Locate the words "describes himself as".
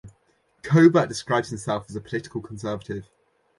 1.09-1.95